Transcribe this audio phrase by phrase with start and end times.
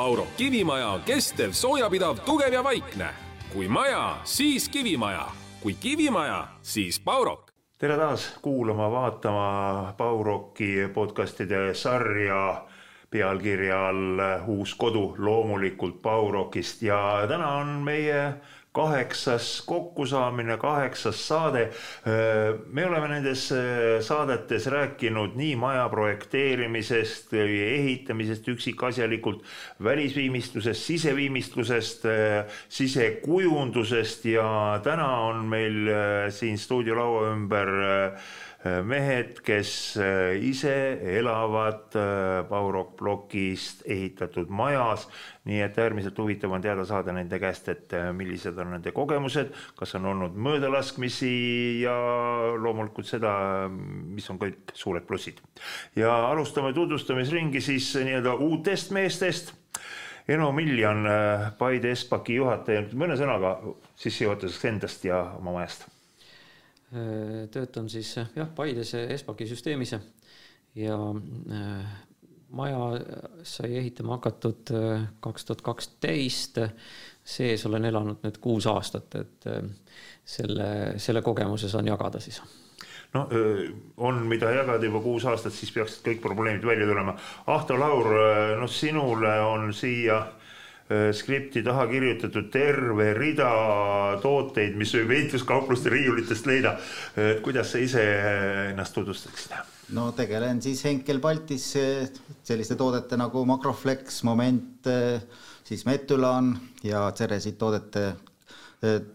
[0.00, 3.08] Pauro kivimaja on kestev, soojapidav, tugev ja vaikne.
[3.52, 5.26] kui maja, siis kivimaja,
[5.60, 7.50] kui kivimaja, siis Paurok.
[7.78, 12.64] tere taas kuulama, vaatama Pauroki podcastide sarja
[13.10, 18.34] pealkirja all Uus kodu loomulikult Paurokist ja täna on meie
[18.72, 21.70] kaheksas kokkusaamine, kaheksas saade.
[22.72, 23.48] me oleme nendes
[24.06, 29.42] saadetes rääkinud nii maja projekteerimisest, ehitamisest üksikasjalikult,
[29.82, 32.06] välisviimistlusest, siseviimistlusest,
[32.68, 35.90] sisekujundusest ja täna on meil
[36.30, 37.74] siin stuudiolaua ümber
[38.84, 39.70] mehed, kes
[40.44, 40.74] ise
[41.16, 41.94] elavad
[42.50, 45.06] Baurok plokist ehitatud majas
[45.48, 49.54] nii et äärmiselt huvitav on teada saada nende käest, et äh, millised on nende kogemused,
[49.78, 51.30] kas on olnud möödalaskmisi
[51.82, 51.94] ja
[52.60, 53.32] loomulikult seda,
[53.70, 55.40] mis on kõik suured plussid.
[55.96, 59.54] ja alustame tutvustamisringi siis nii-öelda uutest meestest.
[60.28, 63.56] Eno Miljan, äh, Paide Espaki juhataja, mõne sõnaga
[63.98, 65.88] sissejuhatuseks endast ja oma majast.
[66.90, 69.92] Äh, töötan siis jah, Paides Espaki süsteemis
[70.74, 70.96] ja
[72.50, 72.78] maja
[73.46, 76.58] sai ehitama hakatud äh, kaks tuhat kaksteist.
[77.24, 79.62] sees olen elanud nüüd kuus aastat, et äh,
[80.24, 80.66] selle,
[80.98, 82.42] selle kogemuse saan jagada siis
[83.14, 83.28] no
[83.96, 87.14] on, mida jagada juba kuus aastat, siis peaksid kõik probleemid välja tulema.
[87.46, 88.10] Ahto Laur,
[88.58, 90.24] noh, sinule on siia
[91.14, 93.50] skripti taha kirjutatud terve rida
[94.22, 96.72] tooteid, mis võib ehituskaupluste riiulitest leida.
[97.44, 98.06] kuidas sa ise
[98.70, 99.54] ennast tutvustaksid?
[99.94, 101.68] no tegelen siis Henkel Baltis
[102.42, 104.90] selliste toodete nagu Makroflex, Moment,
[105.64, 108.12] siis Metulan ja Ceresit toodete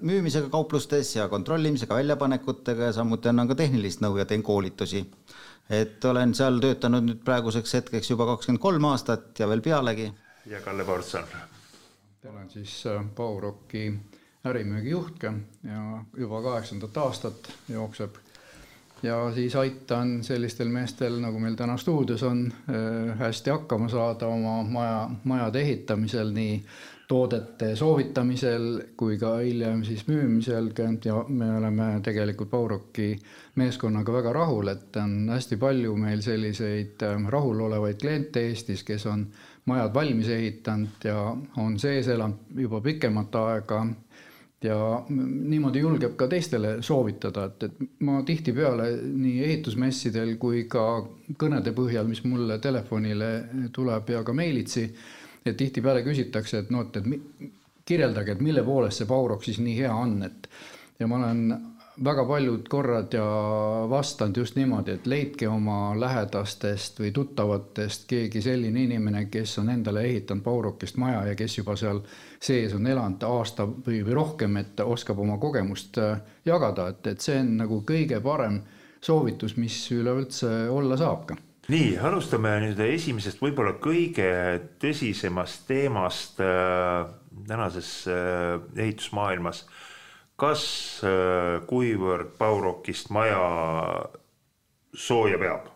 [0.01, 5.05] müümisega kauplustes ja kontrollimisega, väljapanekutega ja samuti annan ka tehnilist nõu ja teen koolitusi.
[5.69, 10.11] et olen seal töötanud nüüd praeguseks hetkeks juba kakskümmend kolm aastat ja veel pealegi.
[10.45, 11.23] ja Kalle Portson.
[12.29, 12.83] Olen siis
[13.15, 15.23] Bauroki äh, ärimüügijuht
[15.63, 18.15] ja juba kaheksandat aastat jookseb.
[19.03, 24.63] Ja siis aitan sellistel meestel, nagu meil täna stuudios on, äh, hästi hakkama saada oma
[24.63, 26.61] maja, majade ehitamisel, nii
[27.07, 30.71] toodete soovitamisel kui ka hiljem siis müümisel.
[31.05, 33.19] Ja me oleme tegelikult Bauroki
[33.55, 39.27] meeskonnaga väga rahul, et on hästi palju meil selliseid äh, rahulolevaid kliente Eestis, kes on
[39.65, 41.19] majad valmis ehitanud ja
[41.61, 43.85] on sees elanud juba pikemat aega.
[44.63, 44.77] Ja
[45.09, 51.03] niimoodi julgeb ka teistele soovitada, et, et ma tihtipeale nii ehitusmessidel kui ka
[51.37, 53.29] kõnede põhjal, mis mulle telefonile
[53.75, 54.87] tuleb ja ka meilitsi,
[55.45, 57.51] et tihtipeale küsitakse, et noh, et, et
[57.85, 60.49] kirjeldage, et mille poolest see Baurok siis nii hea on, et
[60.99, 61.45] ja ma olen
[62.03, 63.25] väga paljud korrad ja
[63.89, 70.03] vastanud just niimoodi, et leidke oma lähedastest või tuttavatest keegi selline inimene, kes on endale
[70.09, 72.01] ehitanud Baurokist maja ja kes juba seal
[72.39, 77.22] sees on elanud aasta või, või rohkem, et oskab oma kogemust äh, jagada, et, et
[77.22, 78.62] see on nagu kõige parem
[79.01, 81.39] soovitus, mis üleüldse olla saab ka
[81.72, 84.27] nii, alustame nüüd esimesest, võib-olla kõige
[84.81, 87.07] tõsisemast teemast äh,
[87.47, 89.63] tänases äh, ehitusmaailmas
[90.40, 90.66] kas,
[91.03, 93.40] äh, kuivõrd Baurokist maja
[94.94, 95.72] sooja peab?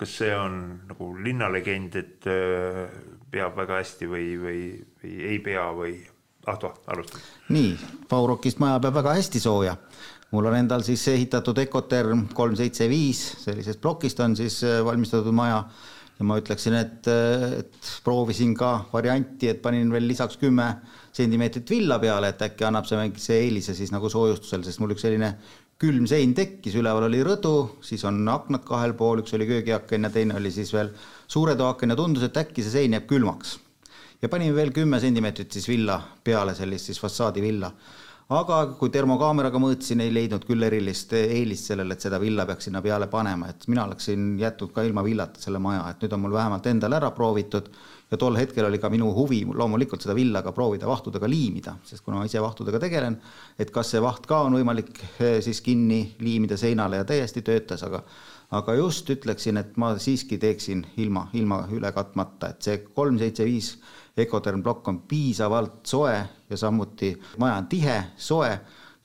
[0.00, 0.54] kas see on
[0.88, 2.86] nagu linnalegend, et äh,
[3.30, 4.62] peab väga hästi või, või,
[5.02, 5.98] või ei pea või
[6.48, 7.20] Ahto, alustame.
[7.52, 7.74] nii,
[8.08, 9.76] Baurokist maja peab väga hästi sooja.
[10.30, 15.34] mul on endal siis ehitatud Ecoterm kolm seitse viis, sellisest plokist on siis äh, valmistatud
[15.36, 15.66] maja
[16.20, 20.66] ja ma ütleksin, et, et proovisin ka varianti, et panin veel lisaks kümme
[21.16, 25.06] sentimeetrit villa peale, et äkki annab see mingise eelise siis nagu soojustusel, sest mul üks
[25.06, 25.32] selline
[25.80, 27.54] külm sein tekkis, üleval oli rõdu,
[27.84, 30.92] siis on aknad kahel pool, üks oli köögiaken ja teine oli siis veel
[31.24, 33.56] suure toaaken ja tundus, et äkki see sein jääb külmaks.
[34.20, 37.72] ja panin veel kümme sentimeetrit siis villa peale, sellist siis fassaadivilla
[38.30, 42.82] aga kui termokaameraga mõõtsin, ei leidnud küll erilist eelist sellele, et seda villa peaks sinna
[42.84, 46.36] peale panema, et mina oleksin jätnud ka ilma villata selle maja, et nüüd on mul
[46.38, 47.72] vähemalt endal ära proovitud.
[48.10, 52.02] Ja tol hetkel oli ka minu huvi loomulikult seda villa ka proovida vahtudega liimida, sest
[52.02, 53.20] kuna ma ise vahtudega tegelen,
[53.58, 54.90] et kas see vaht ka on võimalik
[55.22, 58.02] eh, siis kinni liimida seinale ja täiesti töötas, aga
[58.50, 63.46] aga just ütleksin, et ma siiski teeksin ilma, ilma üle katmata, et see kolm, seitse,
[63.46, 63.76] viis
[64.16, 66.16] Ecoterm plokk on piisavalt soe
[66.50, 68.50] ja samuti maja on tihe, soe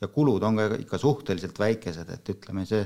[0.02, 2.84] ja kulud on ka ikka suhteliselt väikesed, et ütleme, see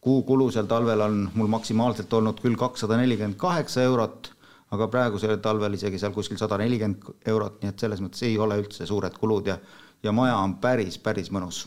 [0.00, 4.32] kuukulu seal talvel on mul maksimaalselt olnud küll kakssada nelikümmend kaheksa eurot,
[4.70, 8.60] aga praegusel talvel isegi seal kuskil sada nelikümmend eurot, nii et selles mõttes ei ole
[8.62, 9.58] üldse suured kulud ja
[10.02, 11.64] ja maja on päris, päris mõnus.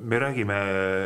[0.00, 0.56] me räägime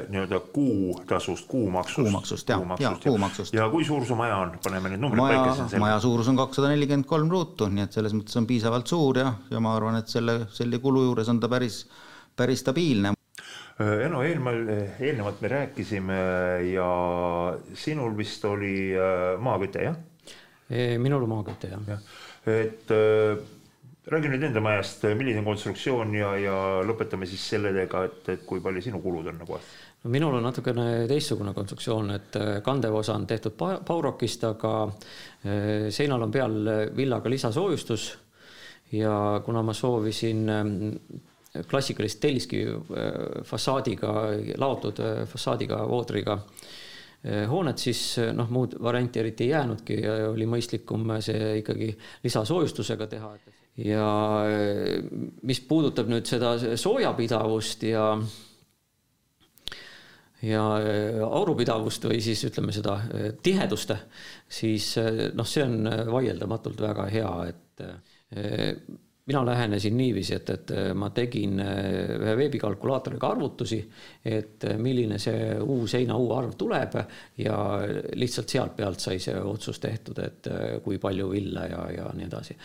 [0.09, 1.97] nii-öelda kuutasust, kuumaksust.
[1.97, 3.55] kuumaksust jah, ja kuumaksust.
[3.55, 5.81] ja kui suur su maja on, paneme need numbrid maja, paika.
[5.83, 9.35] maja suurus on kakssada nelikümmend kolm ruutu, nii et selles mõttes on piisavalt suur ja,
[9.51, 11.83] ja ma arvan, et selle, selle kulu juures on ta päris,
[12.37, 13.15] päris stabiilne.
[13.83, 14.61] Eno, eelmal,
[15.01, 16.19] eelnevalt me rääkisime
[16.71, 16.91] ja
[17.75, 18.93] sinul vist oli
[19.43, 19.97] maaküte, jah?
[21.03, 21.99] minul on maaküte, jah ja..
[22.53, 22.93] et
[24.11, 26.57] räägi nüüd enda majast, milline on konstruktsioon ja, ja
[26.87, 29.59] lõpetame siis sellega, et, et kui palju sinu kulud on nagu?
[30.03, 35.87] no minul on natukene teistsugune konstruktsioon, et äh, kandev osa on tehtud Baurokist, aga äh,
[35.95, 36.59] seinal on peal
[36.97, 38.09] villaga lisasoojustus
[38.99, 39.15] ja
[39.45, 40.77] kuna ma soovisin ähm,
[41.71, 44.17] klassikalist telliskivi äh, fassaadiga,
[44.59, 44.99] laotud
[45.31, 46.41] fassaadiga, voodriga
[47.23, 51.93] hoonet, siis noh, muud varianti eriti ei jäänudki ja oli mõistlikum see ikkagi
[52.25, 53.37] lisasoojustusega teha
[53.81, 54.07] ja
[55.49, 58.07] mis puudutab nüüd seda soojapidavust ja
[60.43, 60.65] ja
[61.29, 62.99] aurupidavust või siis ütleme seda
[63.43, 63.95] tihedust,
[64.51, 64.97] siis
[65.39, 67.85] noh, see on vaieldamatult väga hea, et
[69.27, 73.79] mina lähenesin niiviisi, et, et ma tegin ühe veebikalkulaatoriga arvutusi,
[74.27, 76.99] et milline see uus heina uue arv tuleb
[77.39, 77.57] ja
[78.19, 80.51] lihtsalt sealt pealt sai see otsus tehtud, et
[80.83, 82.59] kui palju villa ja, ja nii edasi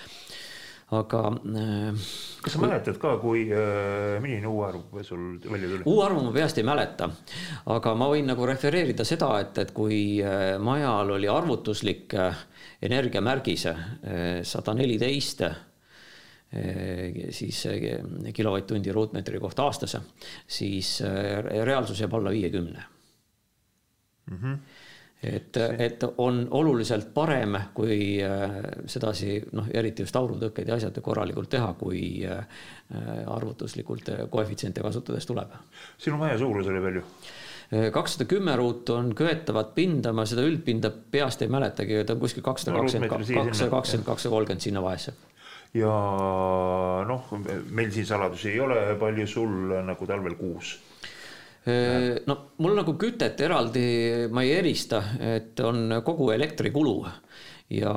[0.95, 1.21] aga.
[1.59, 2.07] Äh,
[2.41, 5.83] kas sa mäletad ka, kui, äh, milline uue-arv sul välja tuli?
[5.85, 7.09] uue-arvu ma peast ei mäleta,
[7.73, 12.15] aga ma võin nagu refereerida seda, et, et kui äh, majal oli arvutuslik
[12.87, 13.65] energiamärgis
[14.45, 15.41] sada neliteist
[17.33, 17.57] siis
[18.37, 19.97] kilovatt-tundi ruutmeetri kohta aastas,
[20.47, 22.83] siis reaalsus jääb alla viiekümne
[24.29, 24.37] mm.
[24.37, 24.76] -hmm
[25.23, 31.49] et, et on oluliselt parem, kui äh, sedasi noh, eriti just aurutõkkeid ja asjad korralikult
[31.49, 32.61] teha, kui äh,
[33.25, 35.55] arvutuslikult koefitsiente kasutades tuleb.
[35.97, 37.05] sinu maja suurus oli palju?
[37.73, 42.21] Äh, kakssada kümme ruutu on köetavat pinda, ma seda üldpinda peast ei mäletagi, ta on
[42.21, 45.15] kuskil kakssada kakskümmend, kakssada kakskümmend, kakssada kolmkümmend sinna vahesse
[45.75, 45.93] ja
[47.07, 47.31] noh,
[47.75, 50.77] meil siin saladusi ei ole, palju sul nagu talvel kuus
[52.27, 56.93] no mul nagu kütet eraldi ma ei erista, et on kogu elektrikulu
[57.75, 57.93] ja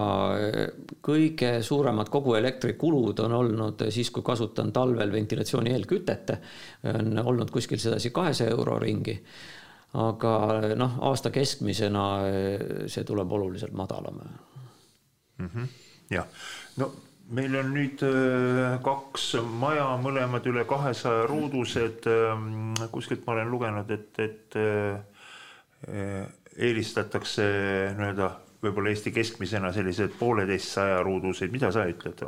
[1.06, 6.32] kõige suuremad kogu elektrikulud on olnud siis, kui kasutan talvel ventilatsiooni eelkütet,
[6.90, 9.14] on olnud kuskil sedasi kahesaja euro ringi.
[9.94, 10.32] aga
[10.78, 12.02] noh, aasta keskmisena
[12.86, 14.20] see tuleb oluliselt madalam
[15.38, 15.48] mm.
[15.54, 15.66] -hmm.
[16.10, 16.26] jah,
[16.76, 16.92] no
[17.36, 22.06] meil on nüüd äh, kaks maja, mõlemad üle kahesaja ruudused.
[22.10, 26.26] Ähm, kuskilt ma olen lugenud, et, et äh,
[26.60, 27.46] eelistatakse
[27.96, 28.30] nii-öelda
[28.60, 32.20] võib-olla Eesti keskmisena sellised pooleteistsaja ruuduseid, mida sa ütled,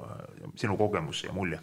[0.57, 1.61] sinu kogemus ja mulje?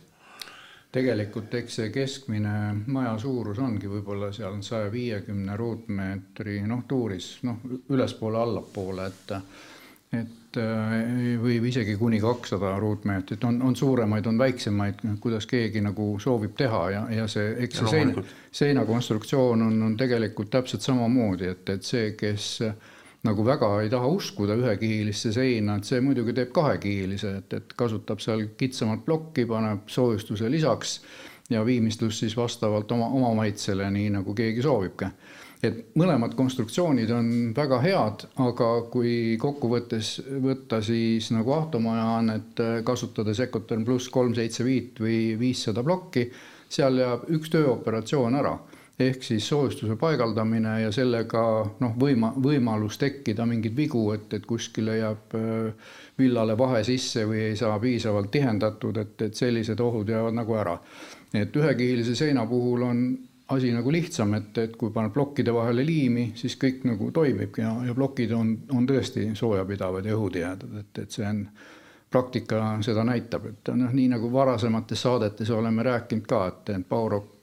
[0.90, 2.52] tegelikult eks see keskmine
[2.90, 7.60] maja suurus ongi võib-olla seal saja viiekümne ruutmeetri noh, tuuris noh,
[7.94, 9.36] ülespoole, allapoole, et
[10.18, 10.94] et äh,
[11.42, 16.84] või isegi kuni kakssada ruutmeetrit, on, on suuremaid, on väiksemaid, kuidas keegi nagu soovib teha
[16.96, 18.24] ja, ja see, eks see seina,
[18.62, 22.50] seinakonstruktsioon on, on tegelikult täpselt samamoodi, et, et see, kes
[23.28, 28.24] nagu väga ei taha uskuda ühekihilisse seina, et see muidugi teeb kahekihilise, et, et kasutab
[28.24, 31.02] seal kitsamat plokki, paneb soojustuse lisaks
[31.50, 35.12] ja viimistlus siis vastavalt oma, oma maitsele, nii nagu keegi soovibki
[35.64, 40.14] et mõlemad konstruktsioonid on väga head, aga kui kokkuvõttes
[40.44, 45.84] võtta siis nagu automaja on, et äh, kasutada Secoterm pluss kolm seitse viit või viissada
[45.84, 46.30] plokki,
[46.70, 48.58] seal jääb üks tööoperatsioon ära
[49.00, 51.42] ehk siis soojustuse paigaldamine ja sellega
[51.80, 57.46] noh, võima, võimalus tekkida mingeid vigu, et, et kuskile jääb äh, villale vahe sisse või
[57.52, 60.78] ei saa piisavalt tihendatud, et, et sellised ohud jäävad nagu ära.
[61.34, 63.04] et ühekihilise seina puhul on
[63.50, 67.74] asi nagu lihtsam, et, et kui paned plokkide vahele liimi, siis kõik nagu toimibki ja,
[67.88, 71.44] ja plokid on, on tõesti soojapidavad ja õhutihedad, et, et see on,
[72.10, 77.36] praktika seda näitab, et noh, nii nagu varasemates saadetes oleme rääkinud ka, et, Baurok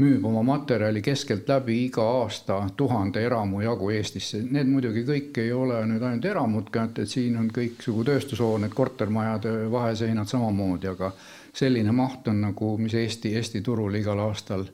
[0.00, 4.40] müüb oma materjali keskeltläbi iga aasta tuhande eramu jagu Eestisse.
[4.50, 9.52] Need muidugi kõik ei ole nüüd ainult eramud et, et siin on kõiksugu tööstushooned, kortermajade
[9.70, 11.12] vaheseinad samamoodi, aga
[11.52, 14.64] selline maht on nagu, mis Eesti, Eesti turul igal aastal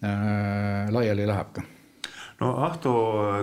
[0.00, 1.62] laiali läheb ka
[2.40, 2.92] no Ahto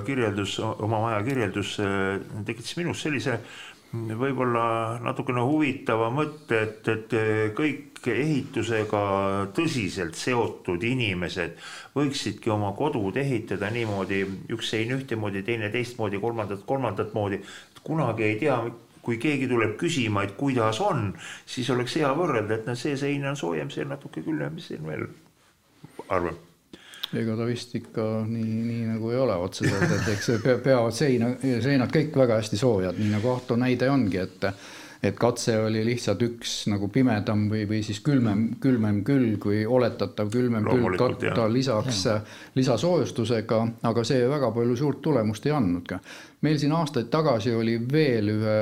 [0.06, 3.40] kirjeldus, oma maja kirjeldus äh, tekitas minus sellise
[3.94, 7.14] võib-olla natukene huvitava mõtte, et, et
[7.56, 9.02] kõik ehitusega
[9.56, 11.56] tõsiselt seotud inimesed
[11.96, 14.24] võiksidki oma kodud ehitada niimoodi,
[14.54, 17.40] üks sein ühtemoodi, teine teistmoodi, kolmandat kolmandat moodi.
[17.84, 18.58] kunagi ei tea,
[19.02, 21.14] kui keegi tuleb küsima, et kuidas on,
[21.46, 24.84] siis oleks hea võrrelda, et no see sein on soojem, see natuke külmem, mis siin
[24.84, 25.08] veel
[26.10, 26.47] arvab
[27.16, 30.32] ega ta vist ikka nii, nii nagu ei ole otseselt, et eks
[30.66, 31.32] peavad seina,
[31.64, 34.52] seinad kõik väga hästi soojad, nii nagu Ahto näide ongi, et
[35.04, 40.32] et katse oli lihtsalt üks nagu pimedam või, või siis külmem, külmem külg või oletatav
[40.34, 42.04] külmem külg katta lisaks
[42.58, 43.60] lisasoojustusega,
[43.90, 46.00] aga see väga palju suurt tulemust ei andnud ka.
[46.42, 48.58] meil siin aastaid tagasi oli veel ühe,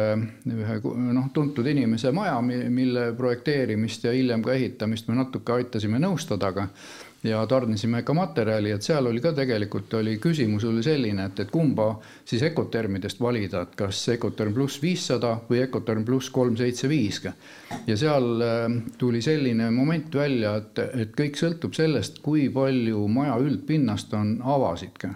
[0.52, 0.78] ühe
[1.16, 6.68] noh, tuntud inimese maja, mille projekteerimist ja hiljem ka ehitamist me natuke aitasime nõustada, aga
[7.26, 11.52] ja tarnisime ka materjali, et seal oli ka tegelikult oli küsimus oli selline, et, et
[11.52, 11.88] kumba
[12.26, 17.22] siis Ecotermidest valida, et kas Ecoterm pluss viissada või Ecoterm pluss kolm seitse viis.
[17.88, 18.66] ja seal äh,
[18.98, 25.00] tuli selline moment välja, et, et kõik sõltub sellest, kui palju maja üldpinnast on avasid
[25.02, 25.14] ka.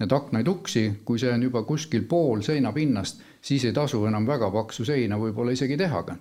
[0.00, 4.84] Need aknaid-uksi, kui see on juba kuskil pool seinapinnast, siis ei tasu enam väga paksu
[4.84, 6.16] seina võib-olla isegi teha ka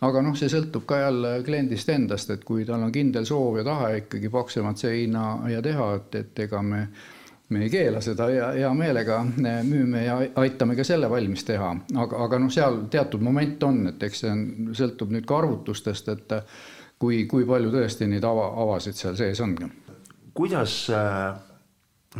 [0.00, 3.64] aga noh, see sõltub ka jälle kliendist endast, et kui tal on kindel soov ja
[3.66, 6.88] tahe ikkagi paksemat seina ja teha, et, et ega me
[7.48, 9.22] me ei keela seda ja hea meelega
[9.64, 14.02] müüme ja aitame ka selle valmis teha, aga, aga noh, seal teatud moment on, et
[14.04, 14.42] eks see on,
[14.76, 16.36] sõltub nüüd ka arvutustest, et
[17.00, 19.56] kui, kui palju tõesti neid ava, avasid seal sees on.
[20.36, 21.38] kuidas äh,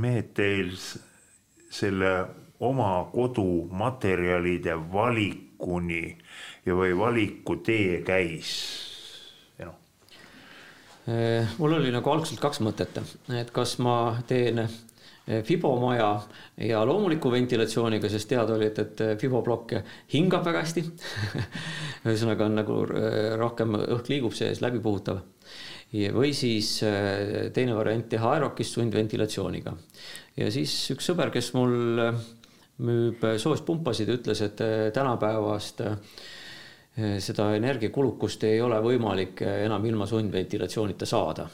[0.01, 0.73] mehed teil
[1.71, 2.13] selle
[2.65, 6.17] oma kodumaterjalide valikuni ja,
[6.77, 8.53] või valikutee käis?
[9.59, 9.75] noh.
[11.59, 13.01] mul oli nagu algselt kaks mõtet,
[13.39, 16.11] et kas ma teen eh, fibomaja
[16.69, 19.79] ja loomuliku ventilatsiooniga, sest teada oli, et, et fiboplokk
[20.15, 20.85] hingab väga hästi
[22.07, 25.23] ühesõnaga on nagu eh, rohkem õhk liigub sees, läbipuhutav.
[26.13, 26.83] või siis
[27.55, 29.77] teine variant teha aerokist sundventilatsiooniga.
[30.37, 32.03] ja siis üks sõber, kes mul
[32.79, 34.61] müüb soojuspumpasid, ütles, et
[34.95, 36.38] tänapäevast äh, Eh,
[37.23, 41.49] seda energiakulukust ei ole võimalik eh, enam ilma sundventilatsioonita saada.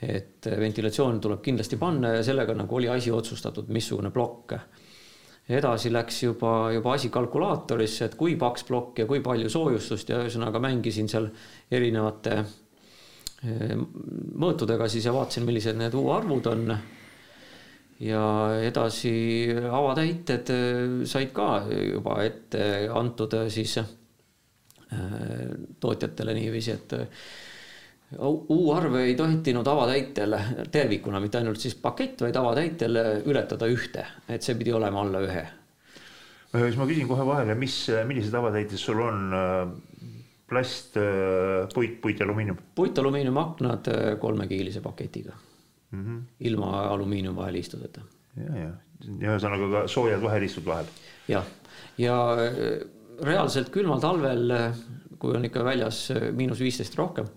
[0.00, 4.54] et eh, ventilatsioon tuleb kindlasti panna ja sellega nagu oli asi otsustatud, missugune plokk.
[5.48, 10.20] edasi läks juba, juba asi kalkulaatorisse, et kui paks plokk ja kui palju soojustust ja
[10.22, 11.30] ühesõnaga mängisin seal
[11.70, 12.44] erinevate
[13.40, 16.74] mõõtudega siis ja vaatasin, millised need U-arvud on
[18.04, 18.24] ja
[18.60, 20.52] edasi avatäited
[21.08, 23.78] said ka juba ette antud siis
[25.80, 26.94] tootjatele niiviisi, et
[28.18, 30.34] U-arve ei tohtinud avatäitel
[30.72, 32.98] tervikuna, mitte ainult siis pakett, vaid avatäitel
[33.30, 35.44] ületada ühte, et see pidi olema alla ühe.
[36.56, 39.30] siis ma küsin kohe vahele, mis, millised avatäited sul on?
[40.50, 40.96] plast,
[41.74, 42.58] puit, puit, alumiinium?
[42.74, 43.86] puit-alumiiniumaknad
[44.18, 45.32] kolmekiilise paketiga
[45.90, 46.04] mm.
[46.04, 46.22] -hmm.
[46.40, 48.00] ilma alumiiniumvahelistudeta.
[48.36, 48.70] ja, ja,
[49.20, 50.90] ja ühesõnaga ka soojad vahelistud vahel.
[51.28, 51.46] jah,
[51.98, 52.80] ja, ja
[53.26, 54.52] reaalselt külmal talvel,
[55.20, 57.28] kui on ikka väljas miinus viisteist rohkem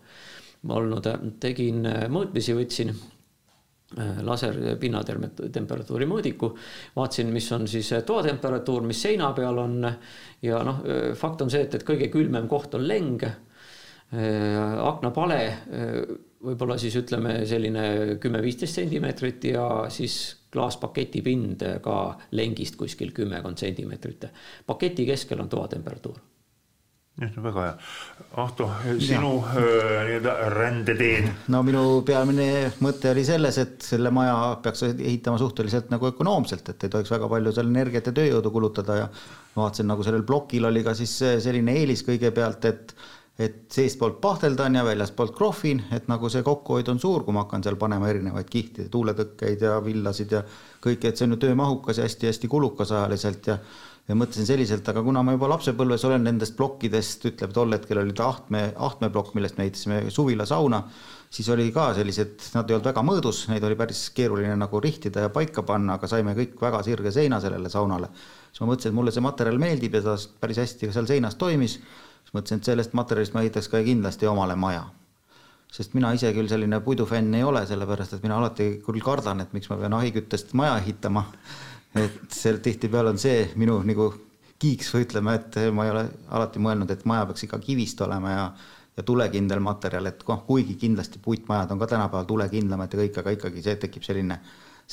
[0.71, 1.07] olnud,
[1.43, 1.81] tegin
[2.13, 6.53] mõõtmisi, võtsin äh, laser pinnatemperatuuri mõõdiku,
[6.95, 9.81] vaatasin, mis on siis toatemperatuur, mis seina peal on
[10.45, 10.79] ja noh,
[11.19, 13.27] fakt on see, et, et kõige külmem koht on leng.
[14.13, 15.39] Aknapale
[16.43, 17.85] võib-olla siis ütleme selline
[18.21, 20.17] kümme-viisteist sentimeetrit ja siis
[20.53, 21.97] klaaspaketi pind ka
[22.31, 24.29] lengist kuskil kümmekond sentimeetrit.
[24.65, 26.21] paketi keskel on toatemperatuur
[27.19, 27.73] väga hea.
[28.41, 28.67] Ahto,
[28.97, 31.27] sinu nii-öelda rändeteed?
[31.53, 36.83] no minu peamine mõte oli selles, et selle maja peaks ehitama suhteliselt nagu ökonoomselt, et
[36.87, 39.09] ei tohiks väga palju seal energiat ja tööjõudu kulutada ja
[39.55, 41.13] vaatasin, nagu sellel plokil oli ka siis
[41.45, 42.95] selline eelis kõigepealt, et
[43.39, 47.63] et seestpoolt pahteldan ja väljaspoolt krohvin, et nagu see kokkuhoid on suur, kui ma hakkan
[47.65, 50.43] seal panema erinevaid kihte, tuuletõkkeid ja villasid ja
[50.83, 53.57] kõike, et see on ju töömahukas ja hästi-hästi kulukas ajaliselt ja
[54.07, 58.15] ja mõtlesin selliselt, aga kuna ma juba lapsepõlves olen nendest plokkidest, ütleb tol hetkel oli
[58.15, 60.81] ta Ahtme, Ahtme plokk, millest me ehitasime suvilasauna,
[61.33, 65.23] siis oli ka sellised, nad ei olnud väga mõõdus, neid oli päris keeruline nagu rihtida
[65.23, 68.11] ja paika panna, aga saime kõik väga sirge seina sellele saunale.
[68.51, 71.39] siis ma mõtlesin, et mulle see materjal meeldib ja ta päris hästi ka seal seinas
[71.39, 71.79] toimis
[72.23, 74.83] siis mõtlesin, et sellest materjalist ma ehitaks ka kindlasti omale maja.
[75.73, 79.53] sest mina ise küll selline puidufänn ei ole, sellepärast et mina alati küll kardan, et
[79.53, 81.25] miks ma pean ahiküttest maja ehitama.
[81.95, 84.13] et seal tihtipeale on see minu nagu
[84.59, 88.31] kiiks või ütleme, et ma ei ole alati mõelnud, et maja peaks ikka kivist olema
[88.31, 88.45] ja
[88.97, 93.31] ja tulekindel materjal, et noh, kuigi kindlasti puitmajad on ka tänapäeval tulekindlamad ja kõik, aga
[93.33, 94.37] ikkagi see tekib selline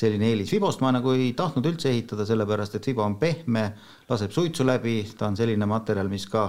[0.00, 0.50] selline eelis.
[0.50, 3.64] Fibost ma nagu ei tahtnud üldse ehitada, sellepärast et Fibo on pehme,
[4.08, 6.44] laseb suitsu läbi, ta on selline materjal, mis ka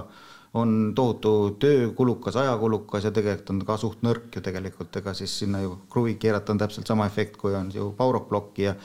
[0.53, 5.61] on tohutu töökulukas, ajakulukas ja tegelikult on ka suht nõrk ju tegelikult, ega siis sinna
[5.63, 8.75] ju kruvi keerata on täpselt sama efekt, kui on ju Powerrock ja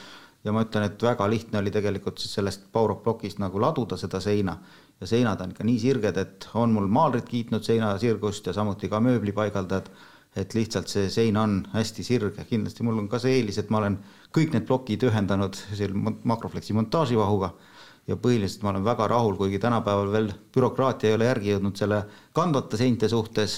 [0.47, 4.21] ja ma ütlen, et väga lihtne oli tegelikult siis sellest Powerrock plokist nagu laduda seda
[4.23, 4.55] seina.
[5.01, 8.89] Ja seinad on ikka nii sirged, et on mul maalrid kiitnud seina sirgust ja samuti
[8.89, 9.91] ka mööblipaigaldajad,
[10.39, 13.83] et lihtsalt see sein on hästi sirge, kindlasti mul on ka see eelis, et ma
[13.83, 13.99] olen
[14.37, 17.51] kõik need plokid ühendanud selle makrofleksi montaaživahuga
[18.07, 22.05] ja põhiliselt ma olen väga rahul, kuigi tänapäeval veel bürokraatia ei ole järgi jõudnud selle
[22.37, 23.57] kandvate seinte suhtes,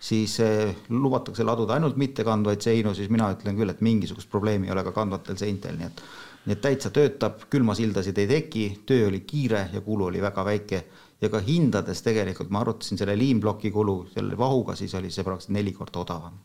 [0.00, 4.74] siis eh, lubatakse laduda ainult mittekandvaid seinu, siis mina ütlen küll, et mingisugust probleemi ei
[4.74, 6.04] ole ka kandvatel seintel, nii et
[6.46, 10.84] nii et täitsa töötab, külmasildasid ei teki, töö oli kiire ja kulu oli väga väike.
[11.20, 15.52] ja ka hindades tegelikult ma arvutasin selle liimploki kulu selle vahuga, siis oli see praktiliselt
[15.52, 16.38] neli korda odavam.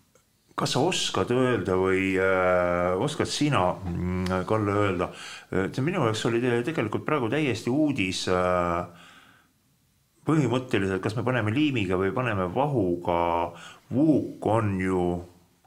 [0.55, 5.09] Kas sa oskad öelda või äh, oskad sina, mm, Kalle, öelda,
[5.65, 8.85] et minu jaoks oli tegelikult praegu täiesti uudis äh,
[10.25, 13.19] põhimõtteliselt, kas me paneme liimiga või paneme vahuga,
[13.91, 15.05] vuuk on ju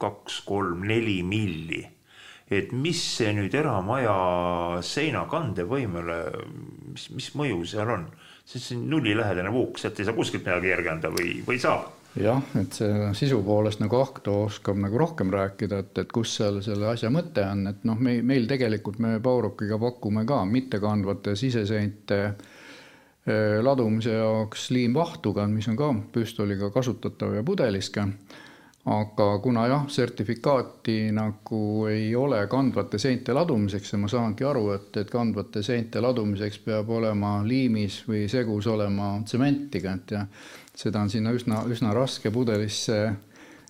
[0.01, 1.85] kaks, kolm, neli milli
[2.49, 4.13] et mis see nüüd eramaja
[4.85, 6.17] seina kandevõimele,
[6.89, 8.09] mis, mis mõju seal on?
[8.49, 11.98] see on nullilähedane puuk, sealt ei saa kuskilt midagi järgi anda või, või saab?
[12.17, 16.61] Jah, et see sisu poolest nagu Ahto oskab nagu rohkem rääkida, et, et kus seal
[16.65, 22.19] selle asja mõte on, et noh, me, meil tegelikult me Paurokiga pakume ka mittekandvate siseseinte
[22.25, 28.07] eh, ladumise jaoks liimvahtuga, mis on ka püstoliga kasutatav ja pudeliske
[28.85, 34.89] aga kuna jah, sertifikaati nagu ei ole kandvate seinte ladumiseks ja ma saangi aru, et,
[35.01, 40.25] et kandvate seinte ladumiseks peab olema liimis või segus olema tsementiga, et ja
[40.79, 43.01] seda on sinna üsna, üsna raske pudelisse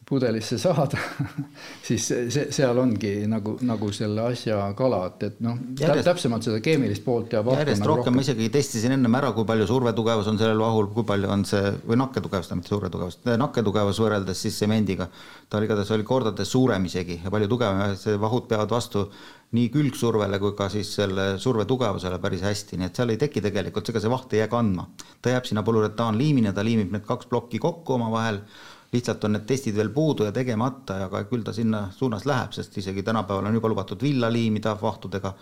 [0.09, 0.97] pudelisse saada
[1.87, 7.05] siis see, seal ongi nagu, nagu selle asja kala, et, et noh, täpsemalt seda keemilist
[7.05, 10.39] poolt teab järjest nagu rohkem, rohkem., ma isegi testisin ennem ära, kui palju survetugevus on
[10.41, 15.09] sellel vahul, kui palju on see, või nakketugevus, mitte survetugevus, nakketugevus võrreldes siis semendiga.
[15.49, 19.05] ta oli igatahes, oli kordades suurem isegi ja palju tugevam ja see vahud peavad vastu
[19.57, 23.41] nii külgsurvele kui ka siis selle surve tugevusele päris hästi, nii et seal ei teki
[23.45, 24.89] tegelikult, ega see vaht ei jää kandma.
[25.21, 28.43] ta jääb sinna polüretaanliimini ja ta liimib need kaks plokki kokku omavahel
[28.91, 32.77] lihtsalt on need testid veel puudu ja tegemata, aga küll ta sinna suunas läheb, sest
[32.81, 35.33] isegi tänapäeval on juba lubatud villa liimida vahtudega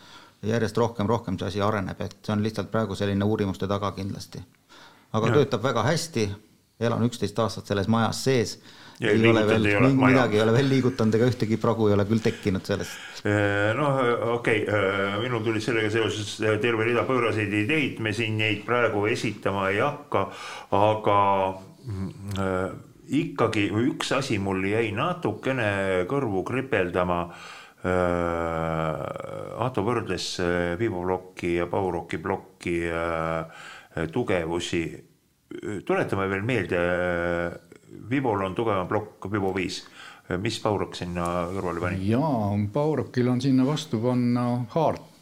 [0.48, 4.44] järjest rohkem, rohkem see asi areneb, et see on lihtsalt praegu selline uurimuste taga kindlasti.
[5.14, 5.34] aga ja.
[5.40, 6.28] töötab väga hästi,
[6.80, 8.58] elan üksteist aastat selles majas sees
[9.00, 12.22] ja ei ole veel, midagi ei ole veel liigutanud ega ühtegi pragu ei ole küll
[12.22, 13.24] tekkinud sellest.
[13.78, 14.02] noh,
[14.36, 19.70] okei okay., minul tuli sellega seoses terve rida pööraseid ideid, me siin neid praegu esitama
[19.72, 20.28] ei hakka,
[20.78, 21.18] aga
[21.86, 27.96] mm, ikkagi üks asi mul jäi natukene kõrvu kripeldama äh,.
[29.58, 30.78] Ahto võrdles äh,
[31.56, 33.46] ja Bauroki plokki äh,
[34.12, 35.04] tugevusi.
[35.86, 36.80] tuletame veel meelde,
[38.10, 39.86] Vivol on tugevam plokk Vivo viis
[40.36, 42.10] mis Baurok sinna kõrvale pani?
[42.10, 44.66] jaa, Baurokil on sinna vastu panna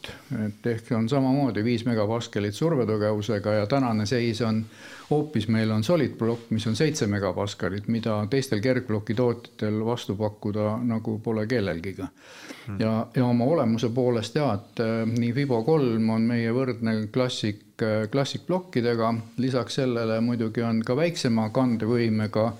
[0.06, 4.64] Hart, et ehk on samamoodi viis megapaskalit survetugevusega ja tänane seis on
[5.10, 10.76] hoopis meil on solid plokk, mis on seitse megapaskalit, mida teistel kergploki tootjatel vastu pakkuda
[10.84, 12.80] nagu pole kellelgi ka hmm..
[12.80, 17.62] ja, ja oma olemuse poolest ja, et äh, nii Fibo kolm on meie võrdne klassik,
[17.82, 22.50] äh, klassikplokkidega, lisaks sellele muidugi on ka väiksema kandevõimega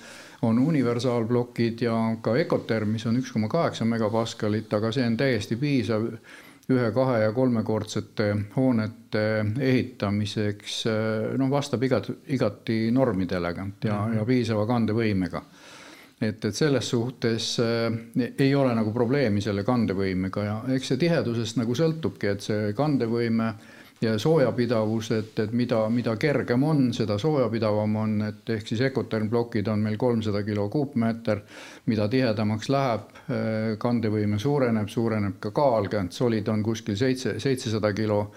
[0.47, 5.57] on universaalplokid ja ka Ecoterm, mis on üks koma kaheksa megapaskalit, aga see on täiesti
[5.59, 6.11] piisav
[6.73, 9.23] ühe, kahe ja kolmekordsete hoonete
[9.61, 10.81] ehitamiseks
[11.39, 14.17] noh, vastab igat, igati normidele ja mm, -hmm.
[14.17, 15.43] ja piisava kandevõimega.
[16.21, 21.57] et, et selles suhtes äh, ei ole nagu probleemi selle kandevõimega ja eks see tihedusest
[21.57, 27.17] nagu sõltubki, et see kandevõime äh, ja soojapidavus, et, et mida, mida kergem on, seda
[27.19, 31.41] soojapidavam on, et ehk siis Ecoterm plokid on meil kolmsada kilo kuupmeeter.
[31.87, 38.33] mida tihedamaks läheb, eh, kandevõime suureneb, suureneb ka kaal, solid on kuskil seitse, seitsesada kilo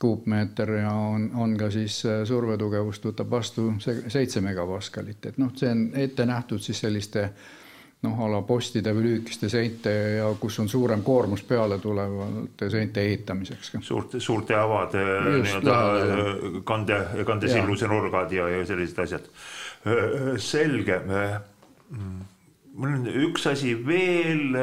[0.00, 3.72] kuupmeeter ja on, on ka siis eh, survetugevust võtab vastu
[4.08, 7.28] seitse megapaskalit, et noh, see on ette nähtud siis selliste
[8.02, 13.04] noh, a la postide või lühikeste seinte ja kus on suurem koormus peale tulevate seinte
[13.06, 13.72] ehitamiseks.
[13.80, 15.76] suurte, suurte avade nii-öelda
[16.68, 19.28] kande, kandesilluse nurgad ja, ja sellised asjad.
[20.42, 21.00] selge.
[22.72, 24.58] mul on üks asi veel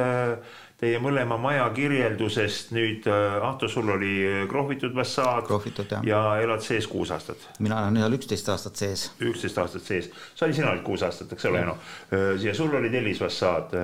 [0.80, 5.46] teie mõlema maja kirjeldusest nüüd, äh, Ahto, sul oli äh, krohvitud fassaad.
[5.50, 6.06] krohvitud, jah.
[6.08, 7.50] ja elad sees kuus aastat.
[7.60, 9.06] mina olen seal üksteist aastat sees.
[9.20, 11.94] üksteist aastat sees, sa olid, sina olid kuus aastat, eks ole, noh.
[12.42, 13.76] ja sul oli tellisfassaad.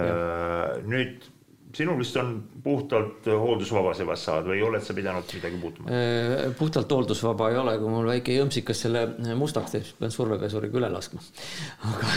[0.87, 1.31] nüüd
[1.75, 2.31] sinul vist on
[2.63, 5.87] puhtalt hooldusvaba see fassaad või oled sa pidanud midagi muutma?
[5.91, 9.03] Äh, puhtalt hooldusvaba ei ole, kui mul väike jõmpsikas selle
[9.37, 11.23] mustaks teeb, siis pean survepesuriga üle laskma.
[11.91, 12.11] aga,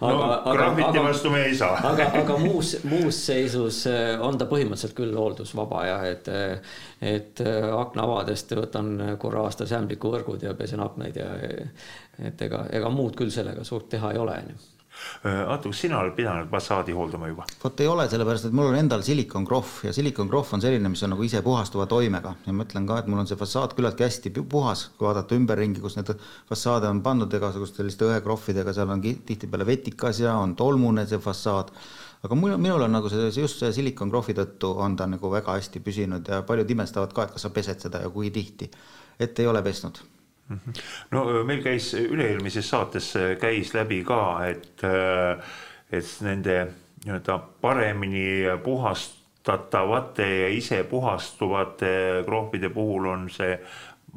[0.00, 4.48] no, aga, grafiti vastu me ei saa aga, aga muus, muus seisus äh, on ta
[4.50, 6.32] põhimõtteliselt küll hooldusvaba jah, et,
[7.14, 11.30] et akna avadest võtan korra aastas ämblikuvõrgud ja pesen aknaid ja
[12.18, 14.77] et ega, ega muud küll sellega suurt teha ei ole, onju
[15.26, 17.46] Äh, kas sina oled pidanud fassaadi hooldama juba?
[17.62, 21.14] vot ei ole, sellepärast et mul on endal silikonkrohv ja silikonkrohv on selline, mis on
[21.14, 24.32] nagu ise puhastuva toimega ja ma ütlen ka, et mul on see fassaad küllaltki hästi
[24.40, 26.12] puhas, kui vaadata ümberringi, kus need
[26.48, 31.74] fassaade on pandud igasuguste selliste õekrohvidega, seal on tihtipeale vetikas ja on tolmune see fassaad
[32.22, 35.82] aga mul, minul on nagu see, just see silikonkrohvi tõttu on ta nagu väga hästi
[35.84, 38.70] püsinud ja paljud imestavad ka, et kas sa pesed seda ja kui tihti.
[39.18, 39.98] et ei ole pesnud.
[41.12, 44.84] No meil käis üle-eelmises saates käis läbi ka, et,
[45.92, 46.58] et nende
[47.04, 51.92] nii-öelda paremini puhastatavate ja ise puhastuvate
[52.26, 53.54] kroopide puhul on see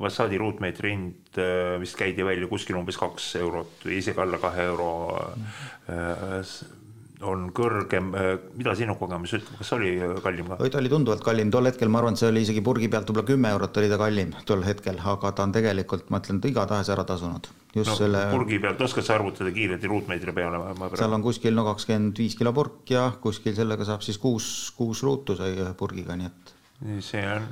[0.01, 1.41] fassaadi ruutmeetri hind
[1.79, 4.93] vist käidi välja kuskil umbes kaks eurot või isegi alla kahe euro
[5.35, 6.80] mm
[7.27, 10.57] on kõrgem, äh, mida sinu kogemus ütleb, kas oli äh, kallim ka?
[10.61, 13.27] ta oli tunduvalt kallim, tol hetkel ma arvan, et see oli isegi purgi pealt võib-olla
[13.27, 17.05] kümme eurot oli ta kallim tol hetkel, aga ta on tegelikult, ma ütlen, igatahes ära
[17.07, 17.51] tasunud.
[17.75, 18.25] just no, selle.
[18.33, 20.63] purgi pealt, oskad sa arvutada kiirelt ruutmeetri peale?
[20.95, 25.03] seal on kuskil no kakskümmend viis kilo purk ja kuskil sellega saab siis kuus, kuus
[25.05, 26.57] ruutu sai purgiga, nii et.
[27.05, 27.49] see on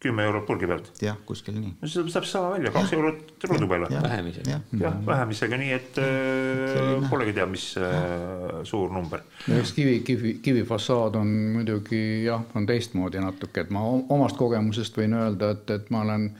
[0.00, 0.90] kümme eurot purgi pealt.
[1.02, 1.72] jah, kuskil nii.
[1.80, 3.88] no seda saab sama välja, kaks eurot ruudu peale.
[3.90, 4.50] vähemisega.
[4.50, 9.24] jah ja, ja, vähemisega, nii et äh, polegi teab, mis äh, suur number.
[9.58, 15.18] eks kivi, kivi, kivifassaad on muidugi jah, on teistmoodi natuke, et ma omast kogemusest võin
[15.18, 16.30] öelda, et, et ma olen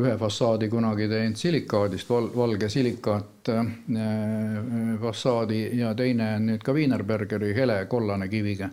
[0.00, 3.74] ühe fassaadi kunagi teinud silikaadist val,, valge silikaat äh,
[5.00, 8.68] fassaadi ja teine on nüüd ka Wienerbergeri hele kollane kiviga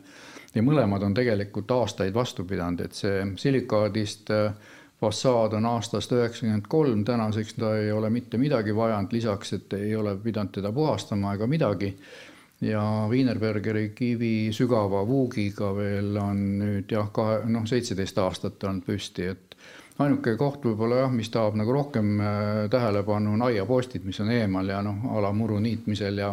[0.57, 6.65] ja mõlemad on tegelikult aastaid vastu pidanud, et see silikaadist äh, fassaad on aastast üheksakümmend
[6.69, 11.35] kolm, tänaseks ta ei ole mitte midagi vajanud, lisaks, et ei ole pidanud teda puhastama
[11.37, 11.95] ega midagi.
[12.61, 19.27] ja Wienerbergeri kivi sügava vuugiga veel on nüüd jah, kahe, noh, seitseteist aastat olnud püsti,
[19.29, 19.57] et
[20.01, 24.73] ainuke koht võib-olla jah, mis tahab nagu rohkem äh, tähelepanu, on aiapostid, mis on eemal
[24.73, 26.31] ja noh, a la muru niitmisel ja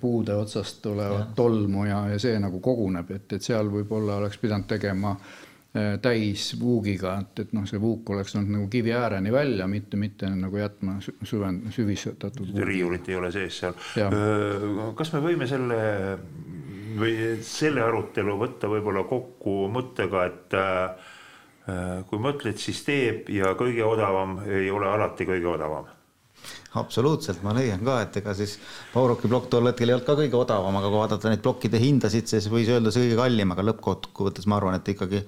[0.00, 1.34] puude otsast tulevat ja.
[1.36, 6.50] tolmu ja, ja see nagu koguneb, et, et seal võib-olla oleks pidanud tegema eh, täis
[6.60, 10.60] vuugiga, et, et noh, see vuuk oleks olnud nagu kivi ääreni välja, mitte, mitte nagu
[10.60, 12.52] jätma süven-, süvistatud.
[12.68, 13.80] riiulit ei ole sees seal.
[14.98, 15.80] kas me võime selle
[16.98, 23.84] või selle arutelu võtta võib-olla kokku mõttega, et äh, kui mõtled, siis teeb ja kõige
[23.86, 25.88] odavam ei ole alati kõige odavam
[26.80, 28.56] absoluutselt, ma leian ka, et ega siis
[28.92, 32.30] Pauroki plokk tol hetkel ei olnud ka kõige odavam, aga kui vaadata neid plokkide hindasid,
[32.30, 35.22] siis võis öelda see kõige kallim, aga lõppkokkuvõttes ma arvan, et ikkagi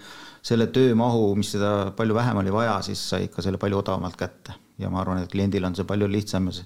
[0.44, 4.56] selle töömahu, mis seda palju vähem oli vaja, siis sai ikka selle palju odavamalt kätte
[4.80, 6.64] ja ma arvan, et kliendil on see palju lihtsam ja,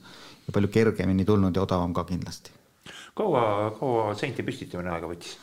[0.54, 2.54] palju kergemini tulnud ja odavam ka kindlasti.
[3.18, 5.36] kaua, kaua seinte püstitamine aega võttis?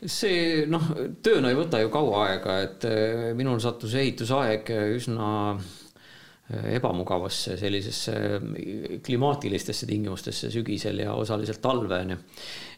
[0.00, 0.84] see noh,
[1.24, 5.30] tööna ei võta ju kaua aega, et eh, minul sattus ehitusaeg üsna
[6.50, 8.14] ebamugavasse sellisesse
[9.06, 12.16] klimaatilistesse tingimustesse sügisel ja osaliselt talvel.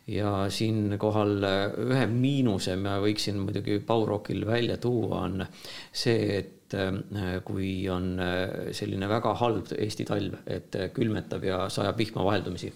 [0.07, 1.45] ja siinkohal
[1.79, 5.45] ühe miinuse ma võiksin muidugi Baurokil välja tuua, on
[5.93, 12.03] see, et äh, kui on äh, selline väga halb Eesti talv, et külmetab ja sajab
[12.03, 12.73] vihma vaheldumisi,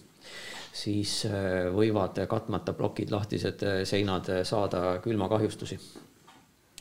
[0.70, 5.80] siis äh, võivad katmata plokid, lahtised seinad saada külmakahjustusi.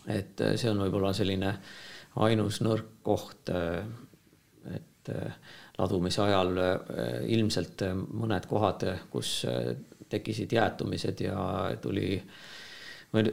[0.08, 1.76] et see on võib-olla selline äh,
[2.24, 3.84] ainus nõrk koht, äh,
[5.06, 5.32] et äh,
[5.78, 9.46] ladumise ajal äh, ilmselt mõned kohad, kus
[10.10, 12.20] tekkisid jäätumised ja tuli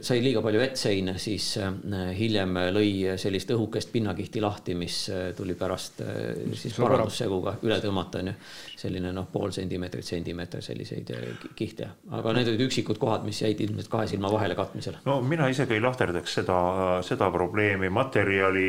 [0.01, 5.55] sai liiga palju vettseine, siis äh, hiljem lõi sellist õhukest pinnakihti lahti, mis äh, tuli
[5.59, 8.35] pärast äh, siis parandusseguga üle tõmmata, onju.
[8.83, 11.11] selline noh, pool sentimeetrit, sentimeeter selliseid
[11.55, 15.03] kihte, aga need olid üksikud kohad, mis jäid ilmselt kahe silma vahele katmisele.
[15.05, 16.59] no mina isegi ei lahterdaks seda,
[17.03, 18.67] seda probleemi materjali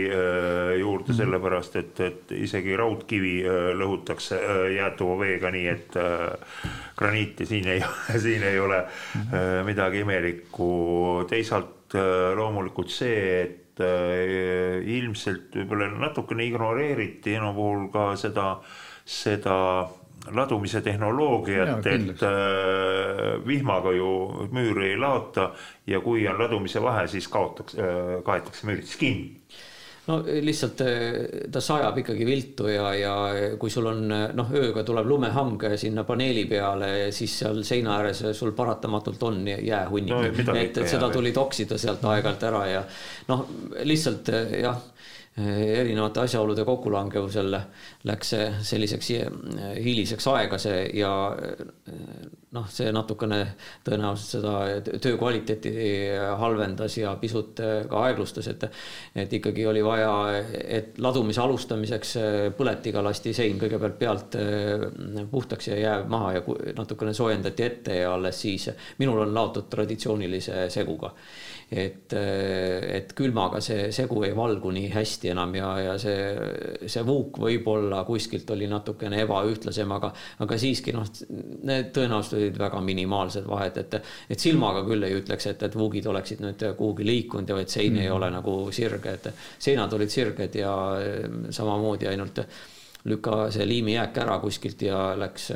[0.80, 1.16] juurde -hmm.
[1.16, 3.36] sellepärast et, et isegi raudkivi
[3.78, 4.40] lõhutakse
[4.76, 5.98] jäätuva veega, nii et
[6.96, 7.82] graniiti siin ei,
[8.24, 9.64] siin ei ole mm -hmm.
[9.64, 11.26] midagi imelikku.
[11.28, 18.60] teisalt äh, loomulikult see, et äh, ilmselt võib-olla natukene ignoreeriti Eno puhul ka seda,
[19.04, 19.88] seda
[20.32, 25.52] ladumise tehnoloogiat, et äh, vihmaga ju müüri ei laota
[25.86, 27.82] ja kui on ladumise vahe, siis kaotakse,
[28.24, 29.40] kaetakse müüritis kinni
[30.06, 30.82] no lihtsalt
[31.52, 33.14] ta sajab ikkagi viltu ja, ja
[33.60, 38.52] kui sul on noh, ööga tuleb lumehang sinna paneeli peale, siis seal seina ääres sul
[38.56, 40.12] paratamatult on jäähunnik
[40.44, 40.56] no,.
[40.56, 42.82] et, et seda tuli toksida sealt aeg-ajalt ära ja
[43.30, 43.46] noh,
[43.84, 44.82] lihtsalt jah
[45.36, 47.56] erinevate asjaolude kokkulangevusel
[48.06, 49.08] läks see selliseks
[49.82, 51.10] hiliseks aegase ja
[52.54, 53.40] noh, see natukene
[53.86, 55.72] tõenäoliselt seda töö kvaliteeti
[56.38, 57.58] halvendas ja pisut
[57.90, 58.68] ka aeglustas, et
[59.24, 60.12] et ikkagi oli vaja,
[60.54, 62.14] et ladumise alustamiseks
[62.56, 64.38] põletiga lasti sein kõigepealt pealt
[65.32, 66.44] puhtaks ja jääv maha ja
[66.78, 68.70] natukene soojendati ette ja alles siis,
[69.02, 71.10] minul on laotud traditsioonilise seguga
[71.70, 76.18] et, et külmaga see segu ei valgu nii hästi enam ja, ja see,
[76.86, 80.12] see vuuk võib-olla kuskilt oli natukene ebaühtlasem, aga,
[80.44, 81.08] aga siiski noh,
[81.64, 83.98] need tõenäoliselt olid väga minimaalsed vahed, et,
[84.30, 87.92] et silmaga küll ei ütleks, et, et vuugid oleksid nüüd kuhugi liikunud ja et sein
[87.94, 88.04] mm.
[88.04, 90.72] ei ole nagu sirge, et seinad olid sirged ja
[91.54, 92.44] samamoodi ainult
[93.04, 95.50] lükka see liimijääk ära kuskilt ja läks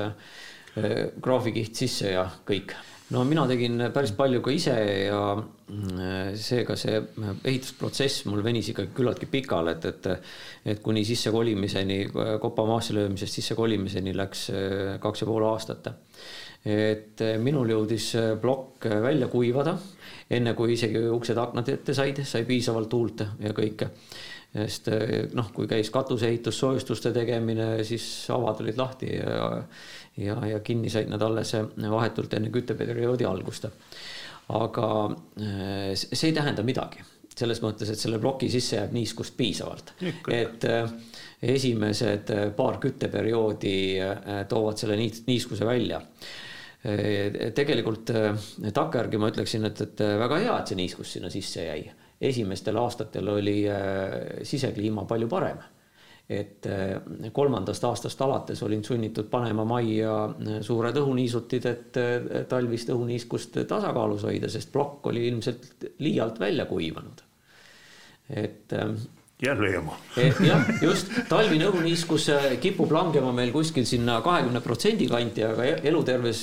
[1.22, 2.74] graafikiht sisse ja kõik
[3.14, 4.74] no mina tegin päris palju ka ise
[5.08, 10.08] ja mm, seega see ehitusprotsess mul venis ikkagi küllaltki pikale, et, et
[10.68, 12.00] et kuni sissekolimiseni,
[12.42, 15.94] kopa maasse löömisest sissekolimiseni läks äh, kaks ja pool aastat.
[16.68, 18.10] et minul jõudis
[18.42, 19.76] plokk välja kuivada,
[20.30, 23.88] enne kui isegi uksed-aknad ette said, sai piisavalt tuult ja kõike
[24.54, 24.88] sest
[25.36, 29.62] noh, kui käis katuseehitus, soojustuste tegemine, siis avad olid lahti ja
[30.18, 31.52] ja, ja kinni said nad alles
[31.90, 33.68] vahetult enne kütteperioodi algust.
[34.48, 37.04] aga äh, see ei tähenda midagi
[37.38, 39.92] selles mõttes, et selle ploki sisse jääb niiskust piisavalt,
[40.34, 40.64] et
[41.42, 43.76] esimesed paar kütteperioodi
[44.50, 46.00] toovad selle niiskuse välja
[47.54, 48.10] tegelikult
[48.74, 51.88] takkajärgi ma ütleksin, et, et väga hea, et see niiskus sinna sisse jäi.
[52.20, 53.58] Esimestel aastatel oli
[54.42, 55.60] sisekliima palju parem
[56.28, 62.00] et eh, kolmandast aastast alates olin sunnitud panema majja eh, suured õhuniisutid, et
[62.50, 67.24] talvist õhuniiskust tasakaalus hoida, sest plokk oli ilmselt liialt välja kuivanud.
[68.28, 68.74] et
[69.42, 69.96] jälle jama.
[70.42, 72.26] jah, just talvine õhuniiskus
[72.62, 76.42] kipub langema meil kuskil sinna kahekümne protsendi kanti, aga eluterves,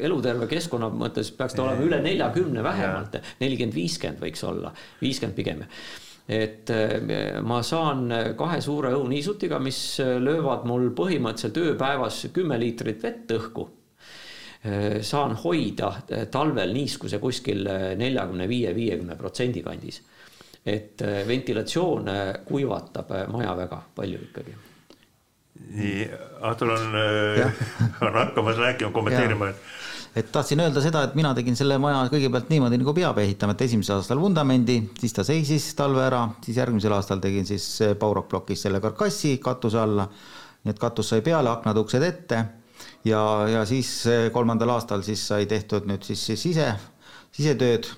[0.00, 5.66] eluterve keskkonna mõttes peaks ta olema üle neljakümne vähemalt, nelikümmend, viiskümmend võiks olla, viiskümmend pigem
[6.28, 8.06] et eh, ma saan
[8.38, 13.66] kahe suure õuniisutiga, mis löövad mul põhimõtteliselt ööpäevas kümme liitrit vett õhku.
[14.62, 15.90] Eh, saan hoida
[16.30, 17.66] talvel niiskuse kuskil
[17.98, 20.02] neljakümne viie, viiekümne protsendi kandis.
[20.66, 22.10] Et eh, ventilatsioon
[22.46, 24.54] kuivatab maja väga palju ikkagi.
[25.72, 26.06] Nii,
[26.48, 26.96] Ahtul on,
[28.06, 29.50] on hakkamas rääkima, kommenteerima,
[30.16, 33.64] et tahtsin öelda seda, et mina tegin selle maja kõigepealt niimoodi nagu peab ehitama, et
[33.68, 37.66] esimesel aastal vundamendi, siis ta seisis talve ära, siis järgmisel aastal tegin siis
[38.00, 40.08] Paurock-plokis selle karkassi katuse alla.
[40.62, 42.36] nii et katus sai peale, aknad-uksed ette
[43.04, 46.68] ja, ja siis kolmandal aastal siis sai tehtud nüüd siis, siis sise,
[47.34, 47.88] sisetööd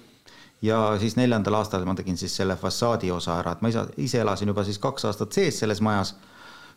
[0.64, 4.22] ja siis neljandal aastal ma tegin siis selle fassaadi osa ära, et ma ise, ise
[4.24, 6.14] elasin juba siis kaks aastat sees selles majas.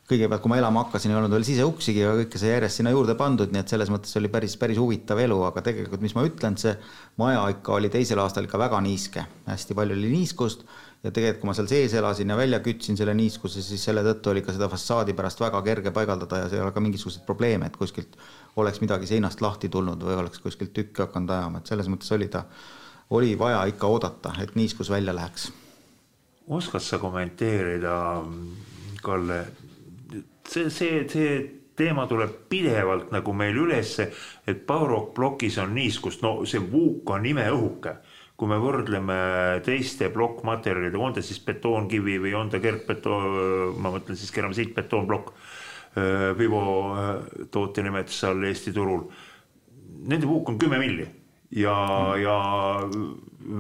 [0.07, 3.11] Kõigepealt, kui ma elama hakkasin, ei olnud veel siseuksigi, aga kõike sai järjest sinna juurde
[3.19, 6.55] pandud, nii et selles mõttes oli päris, päris huvitav elu, aga tegelikult, mis ma ütlen,
[6.61, 6.71] see
[7.19, 10.63] maja ikka oli teisel aastal ikka väga niiske, hästi palju oli niiskust
[11.03, 14.31] ja tegelikult, kui ma seal sees elasin ja välja kütsin selle niiskuse, siis selle tõttu
[14.31, 17.67] oli ka seda fassaadi pärast väga kerge paigaldada ja seal ei ole ka mingisuguseid probleeme,
[17.67, 18.15] et kuskilt
[18.63, 22.31] oleks midagi seinast lahti tulnud või oleks kuskilt tükki hakanud ajama, et selles mõttes oli
[22.31, 22.47] ta,
[23.09, 25.53] oli vaja ikka oodata, et niiskus välja läheks.
[26.47, 28.23] oskad sa kommenteerida,
[29.01, 29.45] Kalle,
[30.47, 31.33] see, see, see
[31.75, 34.09] teema tuleb pidevalt nagu meil ülesse,
[34.47, 37.97] et Powerrock plokis on niiskust, no see vuuk on imeõhuke.
[38.37, 39.15] kui me võrdleme
[39.65, 45.33] teiste plokkmaterjalidega, on ta siis betoonkivi või on ta kergbetoon, ma mõtlen siis keramiitbetoonplokk,
[46.37, 46.61] Vivo
[47.49, 49.07] tootja nimetuse all Eesti turul.
[50.05, 51.07] Nende vuuk on kümme milli
[51.51, 51.75] ja
[52.15, 52.37] mm., ja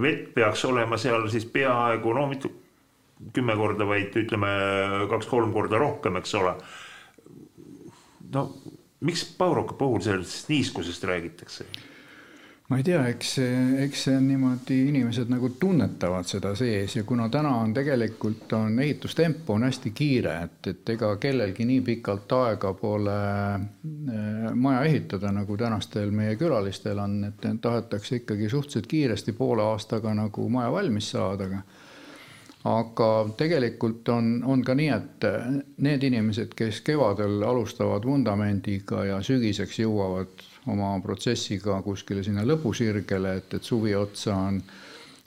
[0.01, 2.51] vett peaks olema seal siis peaaegu no mitu
[3.33, 4.49] kümme korda, vaid ütleme
[5.09, 6.53] kaks-kolm korda rohkem, eks ole.
[8.33, 8.43] no
[8.99, 11.65] miks Pauroka puhul sellest niiskusest räägitakse?
[12.67, 17.03] Ma ei tea, eks see, eks see on niimoodi, inimesed nagu tunnetavad seda sees ja
[17.07, 22.35] kuna täna on tegelikult on ehitustempo on hästi kiire, et, et ega kellelgi nii pikalt
[22.41, 23.17] aega pole
[23.55, 30.13] äh, maja ehitada, nagu tänastel meie külalistel on, et tahetakse ikkagi suhteliselt kiiresti poole aastaga
[30.17, 31.63] nagu maja valmis saada, aga
[32.67, 35.25] aga tegelikult on, on ka nii, et
[35.85, 43.53] need inimesed, kes kevadel alustavad vundamendiga ja sügiseks jõuavad oma protsessiga kuskile sinna lõpusirgele, et,
[43.53, 44.61] et suvi otsa on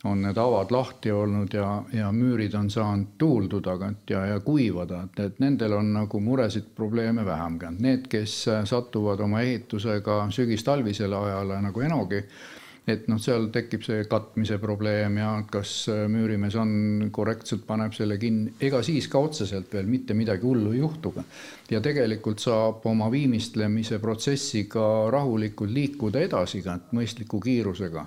[0.04, 3.74] on need avad lahti olnud ja, ja müürid on saanud tuulduda
[4.10, 7.82] ja, ja kuivada, et, et nendel on nagu muresid, probleeme vähem käinud.
[7.84, 12.22] Need, kes satuvad oma ehitusega sügis-talvisele ajale nagu Enogi,
[12.92, 18.18] et noh, seal tekib see katmise probleem ja kas äh, müürimees on korrektselt, paneb selle
[18.20, 21.12] kinni, ega siis ka otseselt veel mitte midagi hullu ei juhtu.
[21.70, 28.06] ja tegelikult saab oma viimistlemise protsessiga rahulikult liikuda edasi ka mõistliku kiirusega.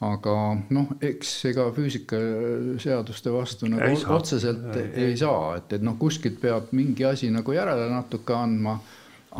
[0.00, 0.34] Aga
[0.72, 6.40] noh, eks ega füüsikaseaduste vastu nagu ei otseselt ei, ei saa, et, et noh, kuskilt
[6.40, 8.78] peab mingi asi nagu järele natuke andma,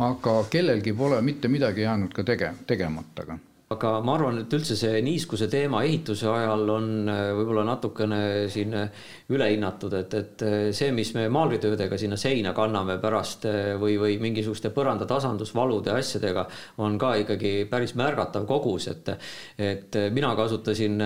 [0.05, 3.39] aga kellelgi pole mitte midagi jäänud ka tege-, tegemata ka
[3.71, 8.19] aga ma arvan, et üldse see niiskuse teema ehituse ajal on äh, võib-olla natukene
[8.51, 13.47] siin äh, ülehinnatud, et, et äh, see, mis me maalritöödega sinna seina kanname pärast
[13.81, 16.45] või, või mingisuguste põrandatasandusvalude asjadega,
[16.83, 19.13] on ka ikkagi päris märgatav kogus, et,
[19.61, 20.99] et mina kasutasin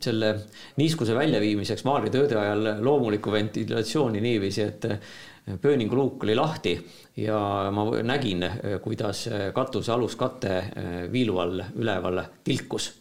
[0.00, 0.34] selle
[0.76, 4.88] niiskuse väljaviimiseks maalritööde ajal loomulikku ventilatsiooni niiviisi, et
[5.60, 6.74] pööninguluuk oli lahti
[7.16, 7.38] ja
[7.72, 8.44] ma nägin,
[8.82, 12.92] kuidas katuse aluskate eh, viilu all üleval tilkus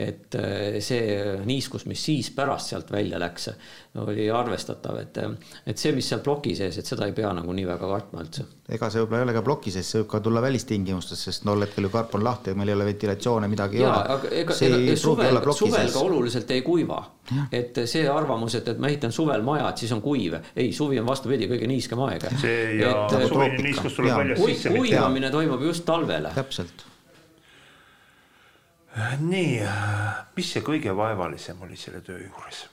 [0.00, 3.50] et äh, see niiskus, mis siis pärast sealt välja läks,
[4.00, 5.18] oli arvestatav, et,
[5.66, 8.46] et see, mis seal ploki sees, et seda ei pea nagu nii väga kartma üldse.
[8.70, 11.66] ega see võib-olla ei ole ka ploki sees, see võib ka tulla välistingimustes, sest tol
[11.66, 14.34] hetkel ju karp on lahti ja meil ei ole ventilatsiooni, midagi ja, ei ole.
[14.42, 17.00] ega, ega suvel, suvel ka oluliselt ei kuiva.
[17.52, 20.38] et see arvamus, et, et ma ehitan suvel maja, et siis on kuiv.
[20.54, 22.30] ei, suvi on vastupidi, kõige niiskem aeg.
[22.40, 22.94] see ja
[23.26, 24.76] suvine niiskus tuleb väljas sisse.
[24.76, 26.30] kuivamine toimub just talvel.
[26.34, 26.89] täpselt
[28.98, 29.56] nii,
[30.36, 32.66] mis see kõige vaevalisem oli selle töö juures?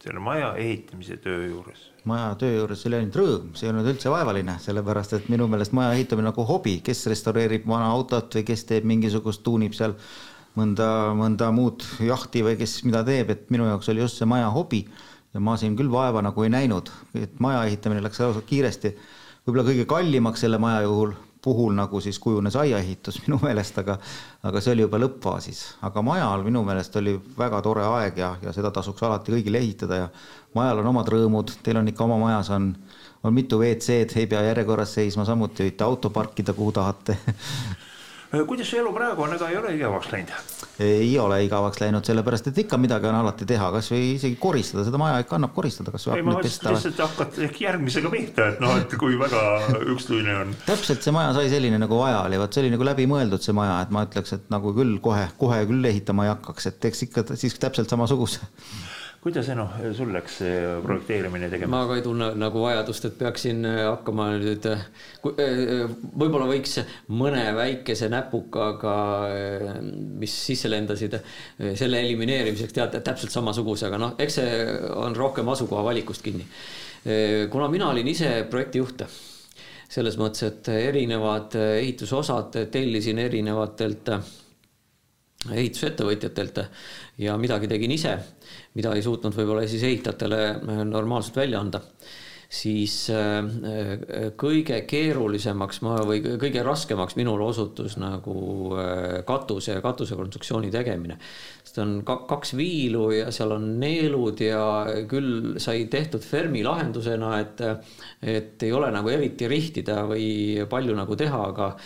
[0.00, 1.86] selle maja ehitamise töö juures?
[2.08, 5.74] maja töö juures oli ainult rõõm, see ei olnud üldse vaevaline, sellepärast et minu meelest
[5.76, 9.96] maja ehitamine nagu hobi, kes restaureerib vana autot või kes teeb mingisugust, tuunib seal
[10.56, 14.48] mõnda, mõnda muud jahti või kes mida teeb, et minu jaoks oli just see maja
[14.52, 14.84] hobi
[15.34, 18.96] ja ma siin küll vaeva nagu ei näinud, et maja ehitamine läks ausalt kiiresti.
[19.46, 23.98] võib-olla kõige kallimaks selle maja juhul puhul nagu siis kujunes aiaehitus minu meelest, aga,
[24.42, 25.62] aga see oli juba lõppfaasis.
[25.88, 30.02] aga majal minu meelest oli väga tore aeg ja, ja seda tasuks alati kõigil ehitada
[30.04, 30.08] ja
[30.54, 32.72] majal on omad rõõmud, teil on ikka oma majas on,
[33.22, 37.18] on mitu WC-d, ei pea järjekorras seisma, samuti võite auto parkida, kuhu tahate
[38.30, 40.52] kuidas su elu praegu on, ega ei ole igavaks läinud?
[40.80, 45.00] ei ole igavaks läinud, sellepärast et ikka midagi on alati teha, kasvõi isegi koristada, seda
[45.02, 45.92] maja ikka annab koristada.
[46.14, 49.42] ei, ma mõtlesin lihtsalt hakkad ehk järgmisega pihta, et noh, et kui väga
[49.96, 50.54] ükstuine on.
[50.68, 53.80] täpselt, see maja sai selline nagu vaja oli, vot see oli nagu läbimõeldud, see maja,
[53.84, 57.26] et ma ütleks, et nagu küll kohe, kohe küll ehitama ei hakkaks, et teeks ikka
[57.34, 58.46] siis täpselt samasuguse
[59.20, 60.38] kuidas Eno, sul läks
[60.84, 61.74] projekteerimine tegema?
[61.74, 64.84] ma ka ei tunne nagu vajadust, et peaksin äh, hakkama nüüd, äh,
[65.28, 65.82] äh,
[66.22, 66.78] võib-olla võiks
[67.12, 68.94] mõne väikese näpukaga,
[70.20, 71.18] mis sisse lendasid,
[71.76, 74.60] selle elimineerimiseks teada täpselt samasuguse, aga noh, eks see
[74.96, 76.46] on rohkem asukoha valikust kinni.
[77.50, 79.04] kuna mina olin ise projektijuht
[79.90, 84.12] selles mõttes, et erinevad ehitusosad tellisin erinevatelt
[85.48, 86.60] ehitusettevõtjatelt
[87.24, 88.12] ja midagi tegin ise,
[88.78, 91.82] mida ei suutnud võib-olla siis ehitajatele äh, normaalselt välja anda
[92.50, 93.46] siis äh,
[94.38, 98.34] kõige keerulisemaks ma või kõige raskemaks minul osutus nagu
[98.74, 101.18] äh, katuse ja katusekonstruktsiooni tegemine.
[101.62, 104.64] sest on kaks viilu ja seal on neelud ja
[105.08, 107.62] küll sai tehtud Fermi lahendusena, et,
[108.22, 111.76] et ei ole nagu eriti rihtida või palju nagu teha, aga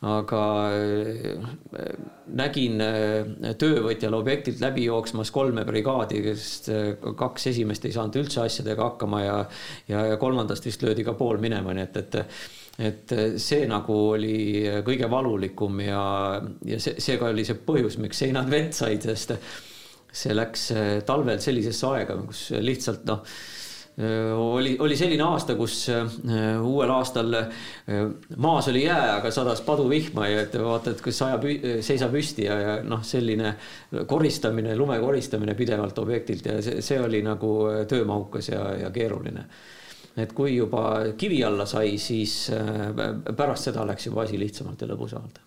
[0.00, 1.98] aga äh,
[2.32, 8.40] nägin äh, töövõtjal objektilt läbi jooksmas kolme brigaadi, kes äh, kaks esimest ei saanud üldse
[8.46, 9.36] asjadega hakkama ja,
[9.90, 12.20] ja, kolmandast vist löödi ka pool minema, nii et, et
[12.80, 16.02] et see nagu oli kõige valulikum ja,
[16.64, 19.34] ja see, see ka oli see põhjus, miks seinad vett said, sest
[20.08, 20.70] see läks
[21.04, 23.20] talvel sellisesse aega, kus lihtsalt noh
[24.36, 26.06] oli, oli selline aasta, kus äh,
[26.62, 27.48] uuel aastal äh,
[28.36, 31.44] maas oli jää, aga sadas paduvihma ja et vaatad, kas sajab,
[31.84, 33.54] seisab püsti ja, ja noh, selline
[34.08, 37.52] koristamine, lume koristamine pidevalt objektilt ja see, see oli nagu
[37.88, 39.44] töömahukas ja, ja keeruline.
[40.16, 42.50] et kui juba kivi alla sai, siis
[43.36, 45.40] pärast seda läks juba asi lihtsamalt ja lõbusamalt.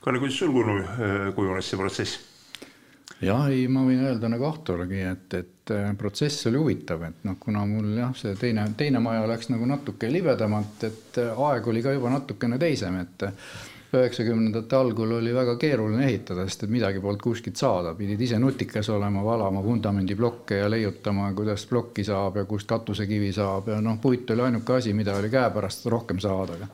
[0.00, 2.35] Kalle, kuidas sul kujunes see protsess?
[3.22, 7.38] Jah, ei, ma võin öelda nagu Ahtorgi, et, et äh, protsess oli huvitav, et noh,
[7.40, 11.84] kuna mul jah, see teine, teine maja läks nagu natuke libedamalt, et äh, aeg oli
[11.84, 13.48] ka juba natukene teisem, et äh,
[13.96, 18.90] üheksakümnendate algul oli väga keeruline ehitada, sest et midagi polnud kuskilt saada, pidid ise nutikas
[18.92, 24.28] olema, valama vundamendiplokke ja leiutama, kuidas plokki saab ja kust katusekivi saab ja noh, puit
[24.34, 26.68] oli ainuke asi, mida oli käepärast rohkem saada aga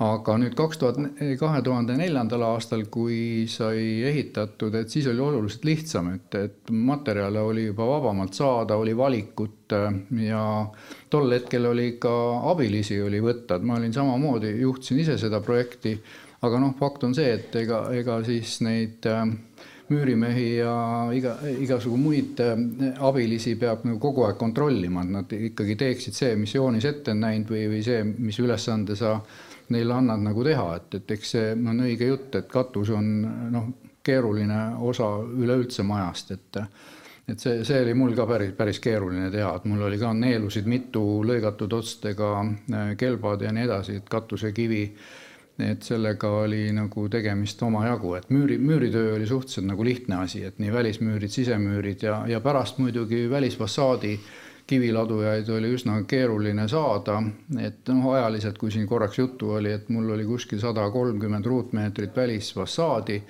[0.00, 0.96] nüüd kaks tuhat,
[1.38, 7.40] kahe tuhande neljandal aastal, kui sai ehitatud, et siis oli oluliselt lihtsam, et, et materjale
[7.40, 9.94] oli juba vabamalt saada, oli valikut äh,
[10.26, 10.42] ja
[11.10, 12.14] tol hetkel oli ka
[12.50, 15.94] abilisi oli võtta, et ma olin samamoodi, juhtisin ise seda projekti,
[16.42, 19.22] aga noh, fakt on see, et ega, ega siis neid äh,
[19.94, 20.74] müürimehi ja
[21.14, 22.58] iga, igasugu muid äh,
[22.98, 27.22] abilisi peab nagu kogu aeg kontrollima, et nad ikkagi teeksid see, mis joonis ette on
[27.28, 29.20] näinud või, või see, mis ülesande sa
[29.72, 33.08] neile annad nagu teha, et, et eks see on õige jutt, et katus on
[33.54, 33.70] noh,
[34.04, 36.60] keeruline osa üleüldse majast, et
[37.24, 40.66] et see, see oli mul ka päris, päris keeruline teha, et mul oli ka neelusid
[40.68, 44.82] mitu lõigatud otstega äh, kelbad ja nii edasi, et katusekivi,
[45.64, 50.60] et sellega oli nagu tegemist omajagu, et müüri, müüritöö oli suhteliselt nagu lihtne asi, et
[50.60, 54.34] nii välismüürid, sisemüürid ja, ja pärast muidugi välisfassaadi äh,
[54.66, 57.18] kiviladujaid oli üsna keeruline saada,
[57.60, 62.16] et noh, ajaliselt, kui siin korraks juttu oli, et mul oli kuskil sada kolmkümmend ruutmeetrit
[62.16, 63.22] välisfassaadi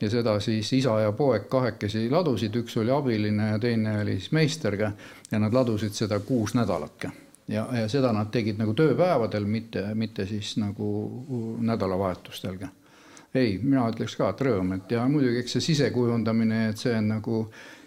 [0.00, 4.32] ja seda siis isa ja poeg kahekesi ladusid, üks oli abiline ja teine oli siis
[4.32, 4.92] meisterga
[5.30, 7.08] ja nad ladusid seda kuus nädalatki.
[7.48, 12.66] ja, ja seda nad tegid nagu tööpäevadel, mitte, mitte siis nagu nädalavahetustelgi
[13.34, 17.12] ei, mina ütleks ka, et rõõm, et ja muidugi eks see sisekujundamine, et see on
[17.12, 17.44] nagu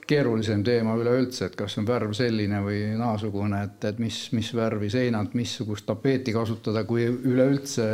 [0.08, 4.89] keerulisem teema üleüldse, et kas on värv selline või naasugune, et, et mis, mis värvi
[4.93, 7.88] seinad, missugust tapeeti kasutada, kui üleüldse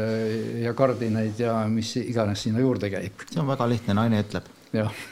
[0.64, 3.26] ja kardinaid ja mis iganes sinna juurde käib.
[3.30, 4.50] see on väga lihtne, naine ütleb.
[4.74, 5.06] jah,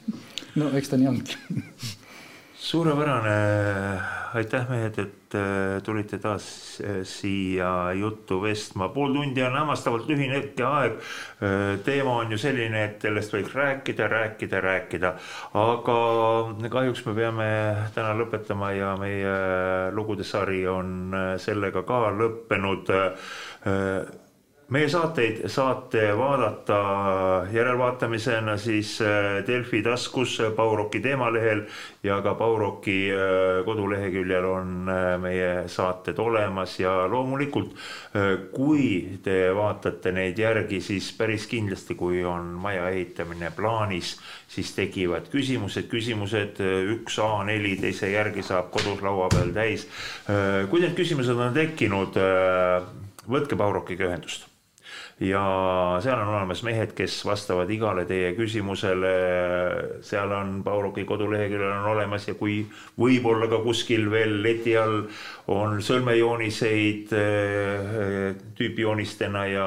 [0.60, 1.40] no eks ta nii ongi
[2.62, 3.32] suurepärane,
[4.38, 6.44] aitäh mehed, et äh, tulite taas
[6.80, 10.94] äh, siia juttu vestma, pool tundi on hämmastavalt lühine aeg.
[11.42, 15.14] Äh, teema on ju selline, et sellest võiks rääkida, rääkida, rääkida,
[15.58, 15.98] aga
[16.70, 17.50] kahjuks me peame
[17.96, 19.36] täna lõpetama ja meie
[19.96, 22.94] lugude sari on sellega ka lõppenud
[24.72, 26.76] meie saateid saate vaadata
[27.52, 31.64] järelvaatamisena siis äh, Delfi taskus äh, Pauroki teemalehel
[32.02, 34.88] ja ka Pauroki äh, koduleheküljel on
[35.20, 36.78] meie saated olemas.
[36.80, 37.74] Ja loomulikult,
[38.52, 44.14] kui te vaatate neid järgi, siis päris kindlasti, kui on maja ehitamine plaanis,
[44.48, 46.62] siis tekivad küsimused, küsimused
[46.96, 49.88] üks A4 teise järgi saab kodus laua peal täis.
[50.70, 52.18] kui need küsimused on tekkinud,
[53.28, 54.51] võtke Paurokiga ühendust
[55.20, 55.42] ja
[56.02, 59.12] seal on olemas mehed, kes vastavad igale teie küsimusele.
[60.02, 62.62] seal on Pauroki koduleheküljel on olemas ja kui
[62.98, 65.04] võib-olla ka kuskil veel leti all
[65.52, 69.66] on sõlmejooniseid eh, tüüpjoonistena ja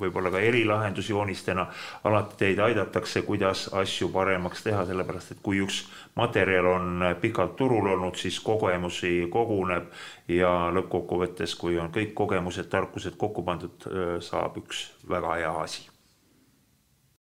[0.00, 1.66] võib-olla ka erilahendusjoonistena.
[2.04, 5.84] alati teid aidatakse, kuidas asju paremaks teha, sellepärast et kui üks
[6.20, 9.90] materjal on pikalt turul olnud, siis kogemusi koguneb
[10.28, 13.88] ja lõppkokkuvõttes, kui on kõik kogemused, tarkused kokku pandud,
[14.24, 15.89] saab üks väga hea asi